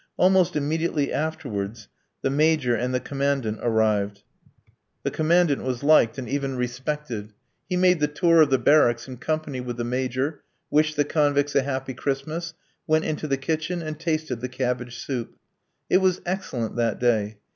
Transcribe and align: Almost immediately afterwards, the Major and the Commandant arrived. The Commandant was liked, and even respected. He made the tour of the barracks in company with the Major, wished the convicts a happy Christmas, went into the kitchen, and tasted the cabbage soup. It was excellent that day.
Almost 0.17 0.55
immediately 0.55 1.13
afterwards, 1.13 1.87
the 2.23 2.31
Major 2.31 2.73
and 2.73 2.91
the 2.91 2.99
Commandant 2.99 3.59
arrived. 3.61 4.23
The 5.03 5.11
Commandant 5.11 5.61
was 5.61 5.83
liked, 5.83 6.17
and 6.17 6.27
even 6.27 6.57
respected. 6.57 7.33
He 7.69 7.77
made 7.77 7.99
the 7.99 8.07
tour 8.07 8.41
of 8.41 8.49
the 8.49 8.57
barracks 8.57 9.07
in 9.07 9.17
company 9.17 9.61
with 9.61 9.77
the 9.77 9.83
Major, 9.83 10.41
wished 10.71 10.95
the 10.95 11.05
convicts 11.05 11.53
a 11.53 11.61
happy 11.61 11.93
Christmas, 11.93 12.55
went 12.87 13.05
into 13.05 13.27
the 13.27 13.37
kitchen, 13.37 13.83
and 13.83 13.99
tasted 13.99 14.41
the 14.41 14.49
cabbage 14.49 14.97
soup. 14.97 15.35
It 15.87 15.97
was 15.97 16.19
excellent 16.25 16.77
that 16.77 16.99
day. 16.99 17.37